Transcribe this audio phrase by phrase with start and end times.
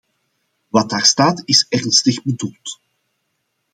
[0.69, 2.79] Wat daar staat is ernstig bedoeld.